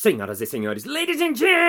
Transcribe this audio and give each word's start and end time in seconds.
Senhoras 0.00 0.40
e 0.40 0.46
senhores, 0.46 0.84
ladies 0.84 1.20
and 1.20 1.34
gentlemen, 1.34 1.66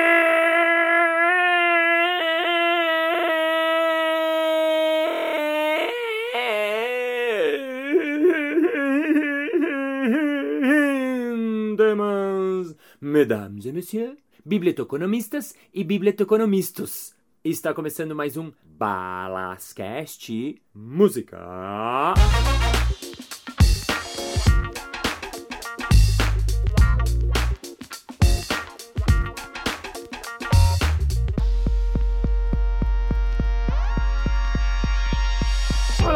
mesdames 13.02 13.66
e 13.66 13.72
messieurs, 13.72 14.16
biblioteconomistas 14.46 15.56
e 15.74 15.84
biblioteconomistas. 15.84 17.16
Está 17.44 17.74
começando 17.74 18.16
mais 18.16 18.38
um 18.38 18.52
Balascast 18.64 20.62
Música. 20.72 22.14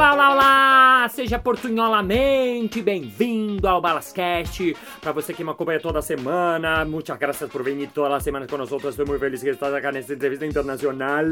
Olá, 0.04 0.16
olá, 0.16 0.34
olá! 0.34 1.08
Seja 1.08 1.40
portunholamente 1.40 2.82
bem-vindo 2.82 3.66
ao 3.66 3.80
Balascast. 3.80 4.76
Para 5.00 5.14
você 5.14 5.34
que 5.34 5.46
me 5.46 5.52
acompanha 5.52 5.80
toda 5.80 6.02
semana, 6.02 6.84
muitas 6.84 7.18
graças 7.18 7.50
por 7.50 7.64
vir 7.64 7.90
toda 7.90 8.20
semana 8.20 8.46
com 8.46 8.58
nós. 8.58 8.70
Estou 8.70 9.08
muito 9.08 9.22
feliz 9.22 9.42
que 9.42 9.48
está 9.48 9.78
aqui 9.78 9.92
nessa 9.94 10.14
entrevista 10.14 10.46
internacional. 10.46 11.24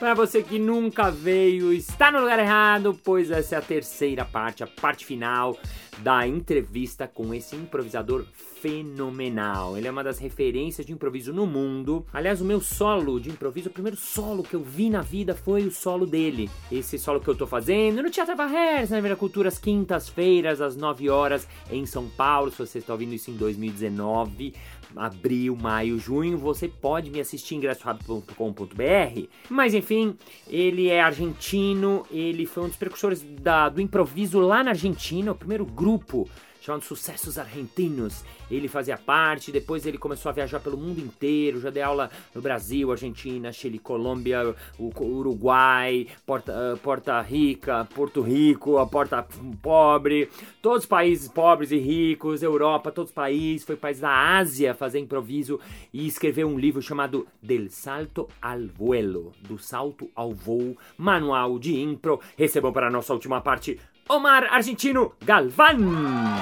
Para 0.00 0.14
você 0.14 0.42
que 0.42 0.58
nunca 0.58 1.10
veio, 1.10 1.70
está 1.70 2.10
no 2.10 2.20
lugar 2.20 2.38
errado, 2.38 2.98
pois 3.04 3.30
essa 3.30 3.56
é 3.56 3.58
a 3.58 3.60
terceira 3.60 4.24
parte, 4.24 4.64
a 4.64 4.66
parte 4.66 5.04
final 5.04 5.54
da 5.98 6.26
entrevista 6.26 7.06
com 7.06 7.34
esse 7.34 7.54
improvisador 7.54 8.24
fenomenal. 8.64 9.76
Ele 9.76 9.86
é 9.86 9.90
uma 9.90 10.02
das 10.02 10.18
referências 10.18 10.86
de 10.86 10.92
improviso 10.94 11.34
no 11.34 11.46
mundo. 11.46 12.06
Aliás, 12.10 12.40
o 12.40 12.46
meu 12.46 12.62
solo 12.62 13.20
de 13.20 13.28
improviso, 13.28 13.68
o 13.68 13.72
primeiro 13.72 13.98
solo 13.98 14.42
que 14.42 14.54
eu 14.54 14.62
vi 14.62 14.88
na 14.88 15.02
vida 15.02 15.34
foi 15.34 15.66
o 15.66 15.70
solo 15.70 16.06
dele. 16.06 16.48
Esse 16.72 16.98
solo 16.98 17.20
que 17.20 17.28
eu 17.28 17.34
tô 17.34 17.46
fazendo 17.46 18.02
no 18.02 18.08
Teatro 18.08 18.34
Varres, 18.34 18.88
na 18.88 19.02
Vera 19.02 19.16
Cultura, 19.16 19.48
às 19.48 19.58
quintas-feiras, 19.58 20.62
às 20.62 20.76
9 20.76 21.10
horas, 21.10 21.46
em 21.70 21.84
São 21.84 22.08
Paulo. 22.08 22.50
Se 22.50 22.56
você 22.56 22.78
está 22.78 22.94
ouvindo 22.94 23.12
isso 23.12 23.30
em 23.30 23.34
2019, 23.34 24.54
abril, 24.96 25.54
maio, 25.54 25.98
junho, 25.98 26.38
você 26.38 26.66
pode 26.66 27.10
me 27.10 27.20
assistir 27.20 27.56
em 27.56 27.58
ingressorápido.com.br. 27.58 29.28
Mas 29.50 29.74
enfim, 29.74 30.16
ele 30.48 30.88
é 30.88 31.02
argentino, 31.02 32.06
ele 32.10 32.46
foi 32.46 32.62
um 32.62 32.68
dos 32.68 32.76
precursores 32.76 33.20
da, 33.42 33.68
do 33.68 33.82
improviso 33.82 34.40
lá 34.40 34.64
na 34.64 34.70
Argentina, 34.70 35.32
o 35.32 35.34
primeiro 35.34 35.66
grupo 35.66 36.26
chamado 36.64 36.82
Sucessos 36.82 37.38
Argentinos. 37.38 38.24
Ele 38.50 38.68
fazia 38.68 38.96
parte, 38.96 39.52
depois 39.52 39.84
ele 39.84 39.98
começou 39.98 40.30
a 40.30 40.32
viajar 40.32 40.60
pelo 40.60 40.78
mundo 40.78 40.98
inteiro, 40.98 41.60
já 41.60 41.68
deu 41.68 41.84
aula 41.84 42.10
no 42.34 42.40
Brasil, 42.40 42.90
Argentina, 42.90 43.52
Chile, 43.52 43.78
Colômbia, 43.78 44.54
Uruguai, 44.78 46.06
Porta, 46.24 46.78
Porta 46.82 47.20
Rica, 47.20 47.86
Porto 47.94 48.22
Rico, 48.22 48.78
a 48.78 48.86
Porta 48.86 49.26
Pobre, 49.60 50.30
todos 50.62 50.84
os 50.84 50.86
países 50.86 51.28
pobres 51.28 51.70
e 51.70 51.78
ricos, 51.78 52.42
Europa, 52.42 52.90
todos 52.90 53.10
os 53.10 53.14
países, 53.14 53.66
foi 53.66 53.76
país 53.76 54.00
da 54.00 54.36
Ásia 54.38 54.74
fazer 54.74 54.98
improviso 54.98 55.60
e 55.92 56.06
escreveu 56.06 56.48
um 56.48 56.58
livro 56.58 56.80
chamado 56.80 57.26
Del 57.42 57.68
Salto 57.68 58.28
al 58.40 58.66
Vuelo, 58.66 59.32
do 59.40 59.58
salto 59.58 60.10
ao 60.14 60.32
voo, 60.32 60.76
manual 60.96 61.58
de 61.58 61.78
impro. 61.78 62.20
Recebam 62.38 62.72
para 62.72 62.86
a 62.86 62.90
nossa 62.90 63.12
última 63.12 63.40
parte 63.40 63.78
Omar 64.08 64.46
Argentino 64.50 65.14
Galván. 65.24 66.36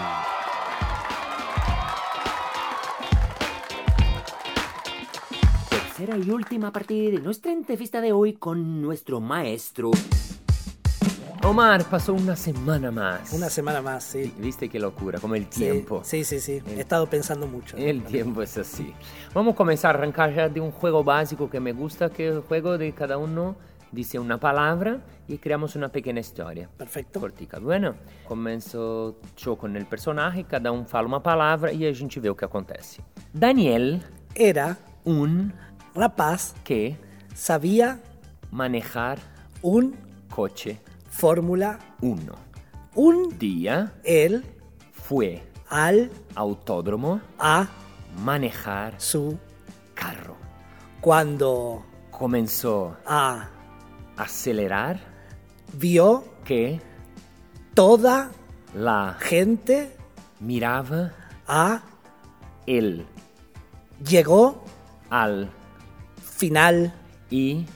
Tercera 5.70 6.18
y 6.18 6.28
última 6.28 6.72
parte 6.72 6.94
de 6.94 7.20
nuestra 7.20 7.52
entrevista 7.52 8.00
de 8.00 8.10
hoy 8.10 8.32
con 8.32 8.82
nuestro 8.82 9.20
maestro. 9.20 9.92
Omar 11.44 11.84
pasó 11.84 12.14
una 12.14 12.34
semana 12.34 12.90
más. 12.90 13.32
Una 13.32 13.48
semana 13.48 13.80
más, 13.80 14.02
sí. 14.02 14.34
Viste 14.38 14.68
qué 14.68 14.80
locura, 14.80 15.20
como 15.20 15.36
el 15.36 15.46
tiempo. 15.46 16.02
Sí, 16.02 16.24
sí, 16.24 16.40
sí. 16.40 16.60
He 16.66 16.80
estado 16.80 17.06
pensando 17.06 17.46
mucho. 17.46 17.76
El 17.76 18.02
tiempo 18.02 18.42
es 18.42 18.58
así. 18.58 18.92
Vamos 19.34 19.54
a 19.54 19.56
comenzar 19.56 19.94
a 19.94 19.98
arrancar 19.98 20.34
ya 20.34 20.48
de 20.48 20.60
un 20.60 20.72
juego 20.72 21.04
básico 21.04 21.48
que 21.48 21.60
me 21.60 21.72
gusta, 21.72 22.10
que 22.10 22.28
es 22.28 22.34
el 22.34 22.40
juego 22.40 22.76
de 22.76 22.92
cada 22.92 23.18
uno 23.18 23.54
dice 23.92 24.18
una 24.18 24.38
palabra 24.38 25.00
y 25.28 25.38
creamos 25.38 25.76
una 25.76 25.88
pequeña 25.90 26.20
historia. 26.20 26.68
Perfecto. 26.76 27.20
Cortica. 27.20 27.58
Bueno, 27.60 27.94
começo 28.26 29.18
yo 29.36 29.56
con 29.56 29.76
el 29.76 29.86
personaje, 29.86 30.44
cada 30.44 30.72
um 30.72 30.84
fala 30.84 31.06
uma 31.06 31.20
palavra 31.20 31.72
e 31.72 31.86
a 31.86 31.92
gente 31.92 32.18
vê 32.18 32.28
o 32.30 32.34
que 32.34 32.44
acontece. 32.44 33.02
Daniel 33.32 34.02
Era 34.34 34.78
un 35.04 35.52
rapaz 35.94 36.54
que 36.64 36.96
sabía 37.34 38.00
manejar 38.50 39.18
un 39.62 39.94
coche 40.34 40.80
Fórmula 41.10 41.78
1. 42.00 42.18
un 42.94 43.38
Día 43.38 43.92
él 44.02 44.42
fue 44.92 45.42
al 45.68 46.10
autódromo 46.34 47.20
a 47.38 47.68
manejar 48.24 48.94
su 48.98 49.38
carro. 49.94 50.36
cuando 51.00 51.84
Comenzó 52.12 52.96
a 53.04 53.48
acelerar 54.16 55.00
vio 55.72 56.24
que 56.44 56.80
toda 57.74 58.30
la 58.74 59.16
gente 59.20 59.96
miraba 60.40 61.12
a 61.46 61.82
él 62.66 63.06
llegó 64.04 64.64
al 65.10 65.50
final 66.22 66.92
y 67.30 67.66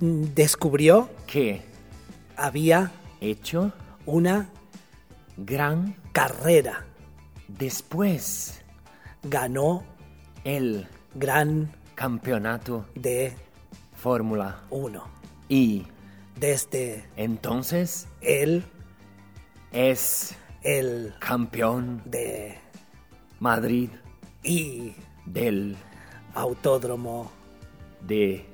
descubrió 0.00 1.10
que 1.26 1.62
había 2.36 2.92
hecho 3.20 3.72
una 4.06 4.48
gran 5.36 5.96
carrera. 6.12 6.86
Después 7.48 8.62
ganó 9.22 9.84
el 10.44 10.86
gran 11.14 11.72
campeonato 11.94 12.86
de 12.94 13.34
Fórmula 14.00 14.62
uno. 14.70 15.04
Y 15.48 15.86
desde 16.36 17.04
entonces 17.16 18.06
él 18.20 18.64
es 19.72 20.36
el 20.62 21.14
campeón 21.18 22.02
de 22.04 22.58
Madrid 23.40 23.90
y 24.42 24.94
del 25.26 25.76
autódromo 26.34 27.30
de 28.06 28.46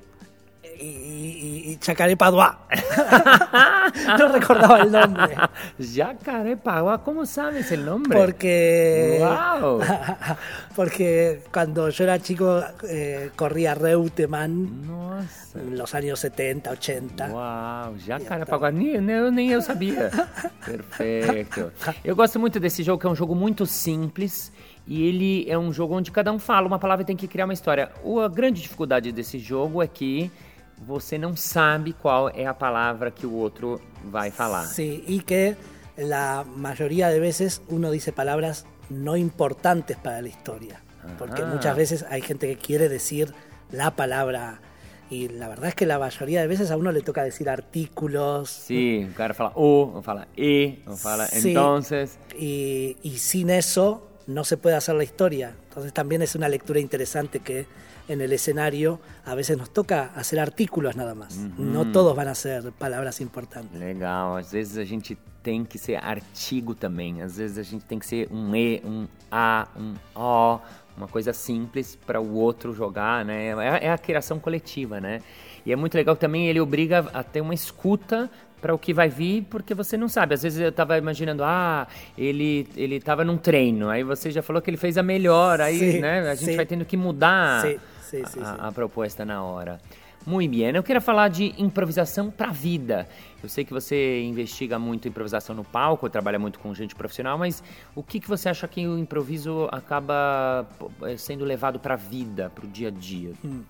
y, 0.79 1.71
y- 1.71 1.77
Chacarepadoa. 1.77 2.67
no 4.19 4.27
recordaba 4.29 4.79
el 4.81 4.91
nombre. 4.91 5.35
Jacarepaguá, 5.79 7.03
¿cómo 7.03 7.25
sabes 7.25 7.71
el 7.71 7.85
nombre? 7.85 8.17
Porque. 8.19 9.19
Wow. 9.19 9.81
Porque 10.75 11.41
cuando 11.53 11.89
yo 11.89 12.03
era 12.03 12.19
chico 12.19 12.61
eh, 12.87 13.29
corría 13.35 13.75
Reutemann 13.75 14.85
Nossa. 14.87 15.59
en 15.59 15.77
los 15.77 15.93
años 15.95 16.19
70, 16.19 16.71
80. 16.71 17.31
Uau, 17.31 17.95
Jacarepaguá, 18.05 18.71
nem, 18.71 18.95
eu- 19.09 19.31
nem 19.31 19.49
eu 19.51 19.61
sabia. 19.61 20.11
Perfeito. 20.65 21.71
Eu 22.03 22.15
gosto 22.15 22.39
muito 22.39 22.59
desse 22.59 22.83
jogo, 22.83 22.99
que 22.99 23.07
é 23.07 23.09
um 23.09 23.15
jogo 23.15 23.35
muito 23.35 23.65
simples. 23.65 24.51
E 24.87 25.07
ele 25.07 25.49
é 25.49 25.57
um 25.57 25.73
jogo 25.73 25.95
onde 25.95 26.11
cada 26.11 26.31
um 26.31 26.37
fala 26.37 26.67
uma 26.67 26.77
palavra 26.77 27.01
e 27.01 27.05
tem 27.05 27.15
que 27.15 27.27
criar 27.27 27.45
uma 27.45 27.53
história. 27.53 27.89
O- 28.03 28.19
A 28.19 28.27
grande 28.29 28.61
dificuldade 28.61 29.11
desse 29.11 29.39
jogo 29.39 29.81
é 29.81 29.87
que 29.87 30.29
você 30.77 31.17
não 31.17 31.35
sabe 31.35 31.93
qual 31.93 32.29
é 32.29 32.45
a 32.45 32.53
palavra 32.53 33.11
que 33.11 33.25
o 33.25 33.33
outro 33.33 33.79
vai 34.03 34.31
falar. 34.31 34.65
Sí, 34.65 35.03
y 35.07 35.19
que 35.21 35.55
la 35.97 36.43
mayoría 36.55 37.09
de 37.09 37.19
veces 37.19 37.61
uno 37.69 37.91
dice 37.91 38.11
palabras 38.11 38.65
no 38.89 39.15
importantes 39.17 39.97
para 39.97 40.21
la 40.21 40.27
historia. 40.27 40.81
Porque 41.19 41.43
muchas 41.45 41.75
veces 41.77 42.05
hay 42.09 42.21
gente 42.21 42.47
que 42.47 42.57
quiere 42.57 42.89
decir 42.89 43.33
la 43.71 43.91
palabra. 43.95 44.59
Y 45.07 45.27
la 45.29 45.47
verdad 45.47 45.69
es 45.69 45.75
que 45.75 45.85
la 45.85 45.99
mayoría 45.99 46.41
de 46.41 46.47
veces 46.47 46.71
a 46.71 46.77
uno 46.77 46.91
le 46.91 47.01
toca 47.01 47.23
decir 47.23 47.47
artículos. 47.47 48.49
Sim, 48.49 49.11
o 49.11 49.13
cara 49.13 49.35
fala 49.35 49.51
o, 49.55 49.93
ou 49.95 50.01
fala 50.01 50.27
e, 50.35 50.81
ou 50.87 50.97
fala 50.97 51.27
Sí. 51.27 51.49
entonces. 51.49 52.17
Y, 52.37 52.97
y 53.03 53.19
sin 53.19 53.51
eso 53.51 54.01
no 54.27 54.43
se 54.43 54.57
puede 54.57 54.75
hacer 54.75 54.95
la 54.95 55.03
historia. 55.03 55.55
Entonces 55.69 55.93
también 55.93 56.21
es 56.21 56.35
una 56.35 56.49
lectura 56.49 56.79
interesante 56.79 57.39
que 57.39 57.67
en 58.07 58.21
el 58.21 58.33
escenario 58.33 58.99
a 59.25 59.35
veces 59.35 59.57
nos 59.57 59.71
toca 59.71 60.11
hacer 60.15 60.39
artículos 60.39 60.95
nada 60.95 61.15
más. 61.15 61.37
No 61.57 61.91
todos 61.91 62.15
van 62.15 62.27
a 62.27 62.35
ser 62.35 62.71
palabras 62.71 63.21
importantes. 63.21 63.79
Legal, 63.79 64.37
às 64.37 64.51
vezes 64.51 64.77
a 64.77 64.85
gente 64.85 65.17
tem 65.41 65.65
que 65.65 65.77
ser 65.77 65.97
artigo 65.97 66.75
também. 66.75 67.21
Às 67.21 67.37
vezes 67.37 67.57
a 67.57 67.63
gente 67.63 67.85
tem 67.85 67.99
que 67.99 68.05
ser 68.05 68.27
um 68.31 68.55
E, 68.55 68.81
um 68.83 69.07
A, 69.31 69.67
um 69.75 69.95
O, 70.15 70.59
uma 70.97 71.07
coisa 71.07 71.33
simples 71.33 71.95
para 71.95 72.21
o 72.21 72.35
outro 72.35 72.73
jogar, 72.73 73.25
né? 73.25 73.47
É, 73.47 73.85
é 73.85 73.91
a 73.91 73.97
criação 73.97 74.39
coletiva, 74.39 74.99
né? 75.01 75.21
E 75.65 75.71
é 75.71 75.75
muito 75.75 75.95
legal 75.95 76.15
também 76.15 76.47
ele 76.47 76.59
obriga 76.59 77.09
a 77.13 77.23
ter 77.23 77.41
uma 77.41 77.53
escuta 77.53 78.29
para 78.65 78.73
o 78.73 78.79
que 78.79 78.95
vai 78.95 79.09
vir, 79.09 79.43
porque 79.43 79.75
você 79.75 79.95
não 79.95 80.09
sabe. 80.09 80.33
Às 80.33 80.41
vezes 80.41 80.59
eu 80.59 80.69
estava 80.69 80.97
imaginando, 80.97 81.43
ah, 81.43 81.87
ele 82.17 82.67
ele 82.75 82.95
estava 82.95 83.23
num 83.23 83.37
treino, 83.37 83.89
aí 83.89 84.03
você 84.03 84.31
já 84.31 84.41
falou 84.41 84.59
que 84.59 84.71
ele 84.71 84.77
fez 84.77 84.97
a 84.97 85.03
melhor, 85.03 85.61
aí, 85.61 85.77
sim, 85.77 85.99
né? 85.99 86.21
A 86.21 86.33
gente 86.33 86.49
sim. 86.49 86.55
vai 86.55 86.65
tendo 86.65 86.83
que 86.83 86.97
mudar 86.97 87.61
sim, 87.61 88.23
a, 88.41 88.69
a, 88.69 88.71
proposta 88.71 89.23
na 89.23 89.43
hora. 89.43 89.79
Muito 90.25 90.49
bem. 90.49 90.75
Eu 90.75 90.81
queria 90.81 90.99
falar 90.99 91.27
de 91.27 91.53
improvisação 91.61 92.31
para 92.31 92.47
a 92.47 92.51
vida. 92.51 93.07
Eu 93.43 93.47
sei 93.47 93.63
que 93.63 93.71
você 93.71 94.23
investiga 94.23 94.79
muito 94.79 95.07
improvisação 95.07 95.55
no 95.55 95.63
palco, 95.63 96.09
trabalha 96.09 96.39
muito 96.39 96.57
com 96.57 96.73
gente 96.73 96.95
profissional, 96.95 97.37
mas 97.37 97.61
o 97.93 98.01
que, 98.01 98.19
que 98.19 98.27
você 98.27 98.49
acha 98.49 98.67
que 98.67 98.87
o 98.87 98.97
improviso 98.97 99.69
acaba 99.71 100.67
eh, 101.03 101.17
sendo 101.17 101.45
levado 101.45 101.79
para 101.79 101.93
a 101.93 101.97
vida, 101.97 102.49
para 102.55 102.65
o 102.65 102.67
dia 102.67 102.87
a 102.87 102.91
dia? 102.91 103.31
Hum. 103.45 103.61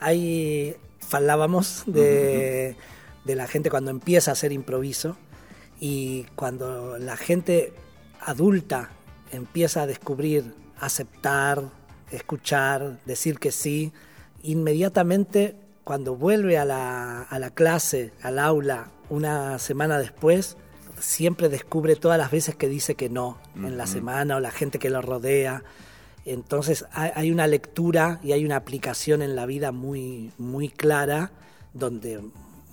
Aí 0.00 0.76
falávamos 1.00 1.82
de, 1.84 2.76
de 3.26 3.34
la 3.34 3.48
gente 3.48 3.70
cuando 3.70 3.90
empieza 3.90 4.30
a 4.30 4.32
hacer 4.32 4.52
improviso 4.52 5.16
y 5.80 6.24
cuando 6.36 6.96
la 6.98 7.16
gente 7.16 7.72
adulta 8.20 8.90
empieza 9.32 9.82
a 9.82 9.86
descubrir, 9.86 10.54
aceptar, 10.78 11.64
escuchar, 12.12 13.00
decir 13.04 13.38
que 13.40 13.50
sí, 13.50 13.92
inmediatamente 14.42 15.56
cuando 15.82 16.14
vuelve 16.14 16.56
a 16.56 16.64
la, 16.64 17.22
a 17.22 17.38
la 17.38 17.50
clase, 17.50 18.12
al 18.22 18.38
aula, 18.38 18.90
una 19.08 19.58
semana 19.58 19.98
después, 19.98 20.56
siempre 20.98 21.48
descubre 21.48 21.96
todas 21.96 22.18
las 22.18 22.30
veces 22.30 22.54
que 22.54 22.68
dice 22.68 22.94
que 22.94 23.08
no 23.08 23.38
en 23.56 23.76
la 23.76 23.86
semana 23.86 24.36
o 24.36 24.40
la 24.40 24.50
gente 24.50 24.78
que 24.78 24.88
lo 24.88 25.02
rodea. 25.02 25.62
Entonces 26.24 26.86
hay 26.92 27.30
una 27.30 27.46
lectura 27.46 28.18
y 28.22 28.32
hay 28.32 28.44
una 28.44 28.56
aplicación 28.56 29.22
en 29.22 29.36
la 29.36 29.46
vida 29.46 29.72
muy, 29.72 30.32
muy 30.38 30.68
clara 30.68 31.30
donde 31.72 32.20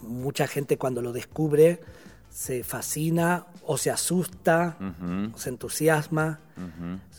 mucha 0.04 0.46
gente 0.48 0.78
cuando 0.78 1.02
lo 1.02 1.12
descubre 1.12 1.80
se 2.30 2.64
fascina 2.64 3.46
o 3.68 3.78
se 3.78 3.92
asusta, 3.92 4.76
o 5.34 5.38
se 5.38 5.50
entusiasma, 5.50 6.40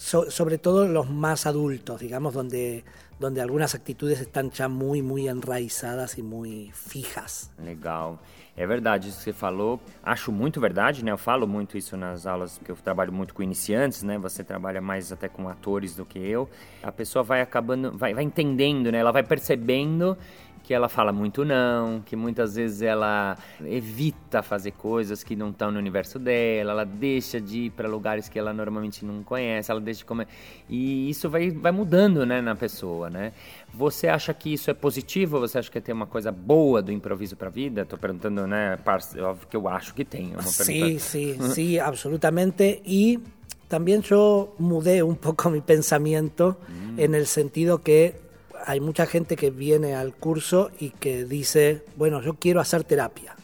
sobre 0.00 0.58
todo 0.58 0.88
los 0.88 1.08
más 1.08 1.46
adultos, 1.46 2.00
digamos, 2.00 2.34
donde 2.34 2.84
donde 3.18 3.40
algunas 3.40 3.74
actitudes 3.74 4.20
están 4.20 4.50
ya 4.50 4.68
muy, 4.68 5.02
muy 5.02 5.28
enraizadas 5.28 6.18
e 6.18 6.22
muito 6.22 6.74
fijas. 6.74 7.50
Legal. 7.58 8.18
É 8.56 8.66
verdade 8.66 9.08
isso 9.08 9.18
que 9.18 9.24
você 9.24 9.32
falou. 9.32 9.80
Acho 10.02 10.30
muito 10.30 10.60
verdade, 10.60 11.04
né? 11.04 11.10
Eu 11.10 11.18
falo 11.18 11.46
muito 11.46 11.76
isso 11.76 11.96
nas 11.96 12.24
aulas, 12.24 12.56
porque 12.58 12.70
eu 12.70 12.76
trabalho 12.76 13.12
muito 13.12 13.34
com 13.34 13.42
iniciantes, 13.42 14.02
né? 14.04 14.16
Você 14.18 14.44
trabalha 14.44 14.80
mais 14.80 15.10
até 15.10 15.28
com 15.28 15.48
atores 15.48 15.96
do 15.96 16.04
que 16.04 16.18
eu. 16.18 16.48
A 16.82 16.92
pessoa 16.92 17.24
vai 17.24 17.40
acabando, 17.40 17.96
vai, 17.96 18.14
vai 18.14 18.22
entendendo, 18.22 18.92
né? 18.92 18.98
Ela 18.98 19.10
vai 19.10 19.24
percebendo 19.24 20.16
que 20.64 20.72
ela 20.72 20.88
fala 20.88 21.12
muito 21.12 21.44
não, 21.44 22.00
que 22.00 22.16
muitas 22.16 22.56
vezes 22.56 22.80
ela 22.80 23.36
evita 23.62 24.42
fazer 24.42 24.70
coisas 24.72 25.22
que 25.22 25.36
não 25.36 25.50
estão 25.50 25.70
no 25.70 25.78
universo 25.78 26.18
dela, 26.18 26.72
ela 26.72 26.84
deixa 26.84 27.38
de 27.38 27.66
ir 27.66 27.70
para 27.70 27.86
lugares 27.86 28.30
que 28.30 28.38
ela 28.38 28.52
normalmente 28.54 29.04
não 29.04 29.22
conhece, 29.22 29.70
ela 29.70 29.80
deixa 29.80 29.98
de 29.98 30.06
comer. 30.06 30.26
E 30.68 31.10
isso 31.10 31.28
vai, 31.28 31.50
vai 31.50 31.70
mudando 31.70 32.24
né, 32.24 32.40
na 32.40 32.56
pessoa, 32.56 33.10
né? 33.10 33.32
Você 33.74 34.08
acha 34.08 34.32
que 34.32 34.54
isso 34.54 34.70
é 34.70 34.74
positivo? 34.74 35.38
Você 35.40 35.58
acha 35.58 35.70
que 35.70 35.80
tem 35.82 35.94
uma 35.94 36.06
coisa 36.06 36.32
boa 36.32 36.80
do 36.80 36.90
improviso 36.90 37.36
para 37.36 37.48
a 37.48 37.50
vida? 37.50 37.82
Estou 37.82 37.98
perguntando, 37.98 38.46
né? 38.46 38.78
Óbvio 39.20 39.46
que 39.46 39.56
eu 39.56 39.68
acho 39.68 39.92
que 39.94 40.04
tem. 40.04 40.32
Sim, 40.40 40.98
sim, 40.98 41.38
sim, 41.50 41.78
absolutamente. 41.78 42.80
E 42.86 43.20
também 43.68 44.00
eu 44.10 44.54
mudei 44.58 45.02
um 45.02 45.14
pouco 45.14 45.50
meu 45.50 45.60
pensamento 45.60 46.56
mm. 46.66 47.00
en 47.00 47.14
el 47.14 47.26
sentido 47.26 47.80
que 47.80 48.23
hay 48.66 48.80
mucha 48.80 49.06
gente 49.06 49.36
que 49.36 49.50
viene 49.50 49.94
al 49.94 50.14
curso 50.14 50.70
y 50.78 50.90
que 50.90 51.24
dice, 51.24 51.84
bueno, 51.96 52.20
yo 52.22 52.34
quiero 52.34 52.60
hacer 52.60 52.84
terapia. 52.84 53.36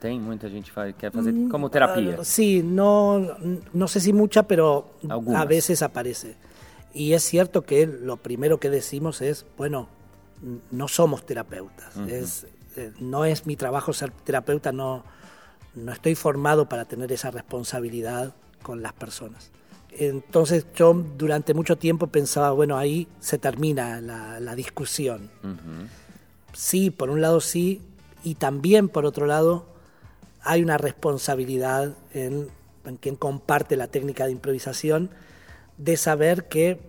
Tem 0.00 0.20
mucha 0.20 0.48
gente 0.48 0.72
que 0.72 0.94
quiere 0.94 1.18
hacer 1.18 1.32
mm, 1.32 1.48
como 1.48 1.70
terapia. 1.70 2.16
Ah, 2.20 2.24
sí, 2.24 2.62
no, 2.64 3.36
no 3.72 3.88
sé 3.88 4.00
si 4.00 4.12
mucha, 4.12 4.42
pero 4.42 4.94
a 5.34 5.44
veces 5.44 5.82
aparece. 5.82 6.36
Y 6.92 7.12
es 7.12 7.22
cierto 7.22 7.62
que 7.62 7.86
lo 7.86 8.16
primero 8.16 8.58
que 8.58 8.70
decimos 8.70 9.22
es, 9.22 9.46
bueno, 9.56 9.88
no 10.72 10.88
somos 10.88 11.24
terapeutas. 11.24 11.96
es, 12.08 12.46
eh, 12.76 12.92
no 12.98 13.24
es 13.24 13.46
mi 13.46 13.54
trabajo 13.54 13.92
ser 13.92 14.10
terapeuta, 14.10 14.72
no, 14.72 15.04
no 15.74 15.92
estoy 15.92 16.16
formado 16.16 16.68
para 16.68 16.86
tener 16.86 17.12
esa 17.12 17.30
responsabilidad 17.30 18.34
con 18.62 18.82
las 18.82 18.92
personas. 18.92 19.52
Entonces 19.98 20.66
yo 20.74 20.94
durante 20.94 21.54
mucho 21.54 21.76
tiempo 21.76 22.06
pensaba, 22.06 22.52
bueno, 22.52 22.76
ahí 22.76 23.08
se 23.20 23.38
termina 23.38 24.00
la, 24.00 24.54
discusión. 24.54 25.30
Sí, 26.52 26.90
por 26.90 27.10
un 27.10 27.20
lado 27.20 27.40
sí, 27.40 27.82
y 28.22 28.34
también 28.34 28.88
por 28.88 29.06
otro 29.06 29.26
lado 29.26 29.66
hay 30.42 30.62
una 30.62 30.78
responsabilidad 30.78 31.94
en, 32.12 32.48
quien 33.00 33.16
comparte 33.16 33.76
la 33.76 33.88
técnica 33.88 34.26
de 34.26 34.32
improvisación 34.32 35.10
de 35.78 35.96
saber 35.96 36.48
que, 36.48 36.88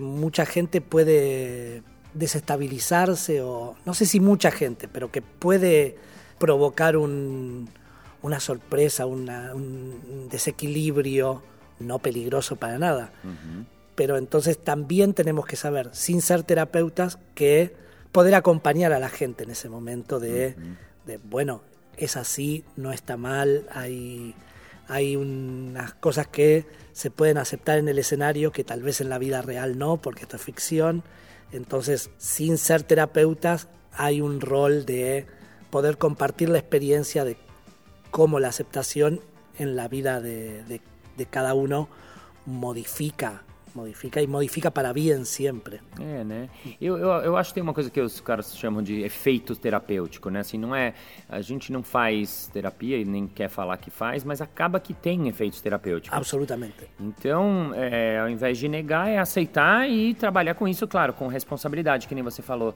mucha 0.00 0.46
gente 0.46 0.80
puede 0.80 1.82
desestabilizarse 2.14 3.42
o 3.42 3.76
no 3.84 3.92
sé 3.92 4.06
si 4.06 4.18
mucha 4.18 4.50
gente, 4.50 4.88
pero 4.88 5.10
que 5.10 5.20
puede 5.20 5.98
provocar 6.38 6.96
una 6.96 8.40
sorpresa, 8.40 9.04
un 9.04 10.28
desequilibrio 10.30 11.42
no 11.78 11.98
peligroso 11.98 12.56
para 12.56 12.78
nada. 12.78 13.12
Pero 13.94 14.16
entonces 14.16 14.58
también 14.58 15.14
tenemos 15.14 15.46
que 15.46 15.56
saber, 15.56 15.90
sin 15.92 16.20
ser 16.20 16.42
terapeutas, 16.42 17.18
que 17.34 17.74
poder 18.12 18.34
acompañar 18.34 18.92
a 18.92 18.98
la 18.98 19.08
gente 19.08 19.44
en 19.44 19.50
ese 19.50 19.68
momento 19.68 20.20
de, 20.20 20.56
bueno, 21.24 21.62
es 21.96 22.16
así, 22.16 22.64
no 22.76 22.92
está 22.92 23.16
mal, 23.16 23.66
hay, 23.72 24.34
hay 24.88 25.16
unas 25.16 25.94
cosas 25.94 26.26
que 26.26 26.66
se 26.92 27.10
pueden 27.10 27.38
aceptar 27.38 27.78
en 27.78 27.88
el 27.88 27.98
escenario 27.98 28.52
que 28.52 28.64
tal 28.64 28.82
vez 28.82 29.00
en 29.00 29.08
la 29.08 29.18
vida 29.18 29.42
real 29.42 29.78
no, 29.78 29.96
porque 29.96 30.22
esto 30.22 30.36
es 30.36 30.42
ficción. 30.42 31.02
Entonces, 31.52 32.10
sin 32.18 32.58
ser 32.58 32.82
terapeutas, 32.82 33.68
hay 33.92 34.20
un 34.20 34.40
rol 34.40 34.86
de 34.86 35.26
poder 35.70 35.98
compartir 35.98 36.48
la 36.48 36.58
experiencia 36.58 37.24
de 37.24 37.36
cómo 38.10 38.38
la 38.38 38.48
aceptación 38.48 39.20
en 39.58 39.76
la 39.76 39.88
vida 39.88 40.20
de, 40.20 40.64
de 40.64 40.80
de 41.16 41.26
cada 41.26 41.54
uno 41.54 41.88
modifica 42.46 43.42
modifica 43.74 44.22
e 44.22 44.26
modifica 44.26 44.70
para 44.70 44.92
bem 44.92 45.24
sempre. 45.24 45.80
É, 46.00 46.24
né? 46.24 46.48
Eu, 46.80 46.96
eu, 46.96 47.08
eu, 47.08 47.36
acho 47.36 47.50
que 47.50 47.54
tem 47.54 47.62
uma 47.62 47.74
coisa 47.74 47.90
que 47.90 48.00
os 48.00 48.20
caras 48.20 48.56
chamam 48.56 48.82
de 48.82 49.02
efeito 49.02 49.56
terapêutico, 49.56 50.30
né? 50.30 50.40
Assim, 50.40 50.58
não 50.58 50.74
é... 50.74 50.94
A 51.28 51.40
gente 51.40 51.72
não 51.72 51.82
faz 51.82 52.48
terapia 52.52 52.98
e 52.98 53.04
nem 53.04 53.26
quer 53.26 53.48
falar 53.48 53.76
que 53.78 53.90
faz, 53.90 54.24
mas 54.24 54.40
acaba 54.40 54.78
que 54.78 54.94
tem 54.94 55.28
efeitos 55.28 55.60
terapêuticos. 55.60 56.16
Absolutamente. 56.16 56.88
Então, 57.00 57.72
é, 57.74 58.18
ao 58.20 58.28
invés 58.28 58.58
de 58.58 58.68
negar, 58.68 59.08
é 59.08 59.18
aceitar 59.18 59.88
e 59.88 60.14
trabalhar 60.14 60.54
com 60.54 60.68
isso, 60.68 60.86
claro, 60.86 61.12
com 61.12 61.26
responsabilidade, 61.26 62.06
que 62.06 62.14
nem 62.14 62.22
você 62.22 62.42
falou. 62.42 62.74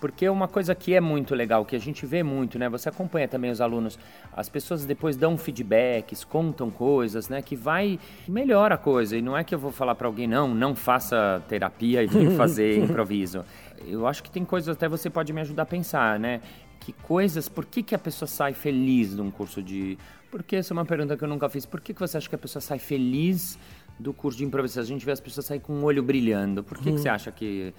Porque 0.00 0.26
uma 0.28 0.48
coisa 0.48 0.74
que 0.74 0.94
é 0.94 1.00
muito 1.00 1.34
legal, 1.34 1.64
que 1.64 1.76
a 1.76 1.78
gente 1.78 2.06
vê 2.06 2.22
muito, 2.22 2.58
né? 2.58 2.68
Você 2.70 2.88
acompanha 2.88 3.28
também 3.28 3.50
os 3.50 3.60
alunos, 3.60 3.98
as 4.32 4.48
pessoas 4.48 4.86
depois 4.86 5.14
dão 5.14 5.36
feedbacks, 5.36 6.24
contam 6.24 6.70
coisas, 6.70 7.28
né? 7.28 7.42
Que 7.42 7.54
vai 7.54 7.98
melhora 8.26 8.76
a 8.76 8.78
coisa. 8.78 9.16
E 9.16 9.20
não 9.20 9.36
é 9.36 9.44
que 9.44 9.54
eu 9.54 9.58
vou 9.58 9.70
falar 9.70 9.94
para 9.94 10.06
alguém, 10.06 10.26
não, 10.40 10.54
não 10.54 10.74
faça 10.74 11.42
terapia 11.48 12.02
e 12.02 12.06
vem 12.06 12.30
fazer 12.36 12.78
improviso. 12.78 13.44
Eu 13.86 14.06
acho 14.06 14.22
que 14.22 14.30
tem 14.30 14.44
coisas 14.44 14.74
até 14.74 14.88
você 14.88 15.08
pode 15.08 15.32
me 15.32 15.40
ajudar 15.40 15.62
a 15.62 15.66
pensar, 15.66 16.18
né? 16.18 16.40
Que 16.80 16.92
coisas, 16.92 17.48
por 17.48 17.66
que, 17.66 17.82
que 17.82 17.94
a 17.94 17.98
pessoa 17.98 18.26
sai 18.26 18.54
feliz 18.54 19.14
de 19.14 19.20
um 19.20 19.30
curso 19.30 19.62
de. 19.62 19.98
Porque 20.30 20.56
essa 20.56 20.72
é 20.72 20.74
uma 20.74 20.84
pergunta 20.84 21.16
que 21.16 21.24
eu 21.24 21.28
nunca 21.28 21.48
fiz. 21.48 21.66
Por 21.66 21.80
que, 21.80 21.92
que 21.92 22.00
você 22.00 22.16
acha 22.16 22.28
que 22.28 22.34
a 22.34 22.38
pessoa 22.38 22.62
sai 22.62 22.78
feliz 22.78 23.58
do 23.98 24.12
curso 24.12 24.38
de 24.38 24.44
improvisação? 24.44 24.82
A 24.82 24.86
gente 24.86 25.04
vê 25.04 25.12
as 25.12 25.20
pessoas 25.20 25.46
sair 25.46 25.60
com 25.60 25.72
o 25.74 25.84
olho 25.84 26.02
brilhando. 26.02 26.62
Por 26.62 26.78
que, 26.78 26.84
que 26.84 26.90
hum. 26.90 26.98
você 26.98 27.08
acha 27.08 27.30
que 27.30 27.74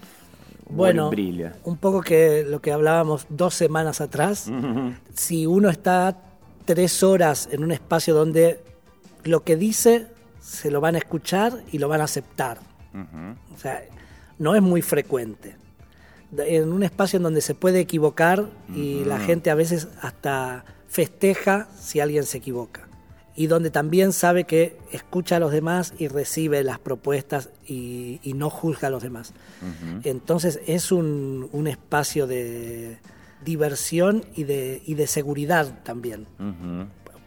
bueno, 0.68 1.10
un 1.64 1.76
poco 1.76 2.00
que 2.00 2.44
lo 2.44 2.60
que 2.60 2.72
hablábamos 2.72 3.26
dos 3.28 3.54
semanas 3.54 4.00
atrás, 4.00 4.50
si 5.14 5.46
uno 5.46 5.68
está 5.68 6.16
tres 6.64 7.02
horas 7.02 7.48
en 7.50 7.64
un 7.64 7.72
espacio 7.72 8.14
donde 8.14 8.60
lo 9.24 9.42
que 9.42 9.56
dice 9.56 10.06
se 10.42 10.70
lo 10.70 10.80
van 10.80 10.96
a 10.96 10.98
escuchar 10.98 11.62
y 11.70 11.78
lo 11.78 11.88
van 11.88 12.00
a 12.00 12.04
aceptar. 12.04 12.58
O 13.54 13.58
sea, 13.58 13.82
no 14.38 14.54
es 14.54 14.60
muy 14.60 14.82
frecuente. 14.82 15.56
En 16.36 16.72
un 16.72 16.82
espacio 16.82 17.18
en 17.18 17.22
donde 17.22 17.40
se 17.40 17.54
puede 17.54 17.80
equivocar 17.80 18.48
y 18.74 19.04
la 19.04 19.18
gente 19.18 19.50
a 19.50 19.54
veces 19.54 19.88
hasta 20.00 20.64
festeja 20.88 21.68
si 21.78 22.00
alguien 22.00 22.24
se 22.24 22.38
equivoca 22.38 22.88
y 23.34 23.46
donde 23.46 23.70
también 23.70 24.12
sabe 24.12 24.44
que 24.44 24.76
escucha 24.90 25.36
a 25.36 25.38
los 25.38 25.52
demás 25.52 25.94
y 25.98 26.08
recibe 26.08 26.62
las 26.62 26.78
propuestas 26.78 27.48
y, 27.66 28.20
no 28.36 28.50
juzga 28.50 28.88
a 28.88 28.90
los 28.90 29.02
demás. 29.02 29.32
Entonces 30.04 30.60
es 30.66 30.92
un, 30.92 31.48
un, 31.52 31.66
espacio 31.66 32.26
de 32.26 32.98
diversión 33.44 34.24
y 34.34 34.44
de, 34.44 34.82
y 34.84 34.94
de 34.94 35.06
seguridad 35.06 35.82
también. 35.82 36.26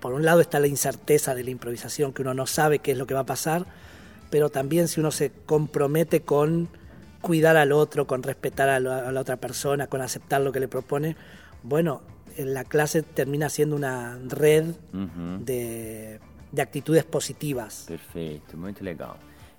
Por 0.06 0.14
un 0.14 0.24
lado 0.24 0.40
está 0.40 0.60
la 0.60 0.68
incerteza 0.68 1.34
de 1.34 1.44
la 1.44 1.50
improvisación, 1.50 2.14
que 2.14 2.22
uno 2.22 2.36
no 2.36 2.46
sabe 2.46 2.78
qué 2.78 2.92
es 2.92 2.98
lo 3.00 3.08
que 3.08 3.16
va 3.16 3.22
a 3.22 3.26
pasar, 3.26 3.66
pero 4.30 4.52
también 4.52 4.88
si 4.88 5.00
uno 5.00 5.10
se 5.10 5.32
compromete 5.48 6.22
con 6.22 6.70
cuidar 7.22 7.58
al 7.58 7.72
otro, 7.72 8.06
con 8.06 8.22
respetar 8.22 8.70
a 8.70 8.80
la, 8.80 9.00
a 9.00 9.12
la 9.12 9.20
otra 9.20 9.38
persona, 9.38 9.88
con 9.88 10.02
aceptar 10.02 10.42
lo 10.42 10.52
que 10.52 10.60
le 10.60 10.68
propone, 10.68 11.16
bueno, 11.64 12.04
la 12.38 12.66
clase 12.66 13.02
termina 13.02 13.50
siendo 13.50 13.76
una 13.76 14.20
red 14.28 14.76
de, 15.40 16.20
de 16.52 16.62
actitudes 16.62 17.04
positivas. 17.04 17.86
Perfeito, 17.88 18.56
muito 18.58 18.84
legal. 18.84 19.16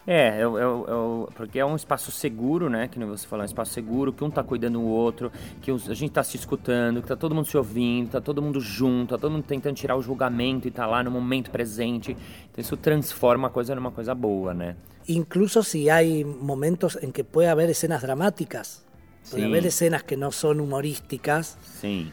É, 0.07 0.37
eu, 0.41 0.57
eu- 0.57 0.85
eu- 0.89 1.29
porque 1.35 1.59
é 1.59 1.67
um 1.67 1.75
espaço 1.75 2.13
seguro, 2.13 2.71
né? 2.71 2.87
Que 2.87 2.97
nem 2.97 3.09
você 3.09 3.27
falou, 3.27 3.43
é 3.43 3.47
um 3.47 3.51
espaço 3.51 3.73
seguro, 3.73 4.13
que 4.13 4.23
um 4.23 4.31
tá 4.31 4.43
cuidando 4.45 4.79
do 4.79 4.85
outro, 4.87 5.33
que 5.61 5.71
a 5.71 5.95
gente 5.95 6.11
tá 6.13 6.23
se 6.23 6.37
escutando, 6.37 7.03
que 7.03 7.09
tá 7.09 7.17
todo 7.17 7.35
mundo 7.35 7.47
se 7.49 7.57
ouvindo, 7.57 8.11
tá 8.11 8.21
todo 8.21 8.41
mundo 8.41 8.61
junto, 8.61 9.17
tá 9.17 9.19
todo 9.21 9.33
mundo 9.33 9.43
tentando 9.43 9.75
tirar 9.75 9.97
o 9.97 10.03
julgamento 10.03 10.69
e 10.69 10.71
tá 10.71 10.87
lá 10.87 11.03
no 11.03 11.11
momento 11.11 11.51
presente. 11.51 12.13
Então 12.53 12.63
isso 12.63 12.77
transforma 12.77 13.49
a 13.49 13.51
coisa 13.51 13.75
numa 13.75 13.91
coisa 13.91 14.15
boa, 14.15 14.55
né? 14.55 14.77
Incluso 15.09 15.63
si 15.65 15.91
hay 15.91 16.25
momentos 16.25 16.97
en 17.03 17.11
que 17.13 17.25
puede 17.25 17.49
haber 17.49 17.69
escenas 17.71 18.03
dramáticas, 18.03 18.85
puede 19.29 19.43
Sí. 19.43 19.49
haber 19.49 19.67
escenas 19.67 20.05
que 20.05 20.17
no 20.17 20.31
son 20.31 20.61
humorísticas, 20.61 21.59
Sim. 21.81 22.13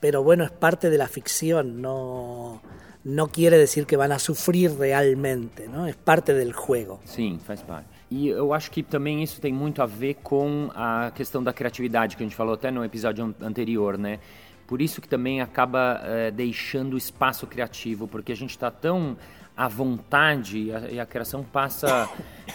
pero 0.00 0.22
bueno, 0.22 0.44
es 0.44 0.50
parte 0.50 0.88
de 0.88 0.96
la 0.96 1.08
ficción, 1.08 1.82
no, 1.82 2.62
no 3.04 3.28
quiere 3.28 3.56
decir 3.56 3.86
que 3.86 3.96
van 3.96 4.12
a 4.12 4.18
sufrir 4.18 4.72
realmente, 4.78 5.68
¿no? 5.68 5.86
Es 5.86 5.96
parte 5.96 6.34
del 6.34 6.52
juego. 6.52 7.00
Sim, 7.04 7.38
faz 7.38 7.62
parte. 7.62 7.88
E 8.10 8.28
eu 8.28 8.52
acho 8.54 8.70
que 8.70 8.82
também 8.82 9.22
isso 9.22 9.40
tem 9.40 9.52
muito 9.52 9.82
a 9.82 9.86
ver 9.86 10.14
com 10.22 10.70
a 10.74 11.10
questão 11.14 11.42
da 11.42 11.52
criatividade 11.52 12.16
que 12.16 12.22
a 12.22 12.26
gente 12.26 12.34
falou 12.36 12.54
até 12.54 12.70
no 12.70 12.84
episódio 12.84 13.24
an- 13.24 13.34
anterior, 13.46 13.98
né? 13.98 14.18
Por 14.66 14.80
isso 14.82 15.00
que 15.00 15.08
também 15.08 15.40
acaba 15.40 16.00
eh, 16.04 16.30
deixando 16.30 16.96
espaço 16.96 17.46
criativo, 17.46 18.06
porque 18.08 18.32
a 18.32 18.36
gente 18.36 18.50
está 18.50 18.70
tão 18.70 19.16
à 19.56 19.66
vontade 19.66 20.58
e 20.58 20.72
a, 20.72 20.80
e 20.92 21.00
a 21.00 21.06
criação 21.06 21.42
passa 21.42 22.08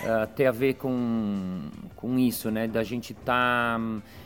eh, 0.04 0.10
a 0.24 0.28
ter 0.28 0.46
a 0.46 0.52
ver 0.52 0.76
com, 0.76 1.62
com 1.96 2.18
isso, 2.20 2.50
né? 2.52 2.68
Da 2.68 2.84
gente 2.84 3.14
estar 3.14 3.80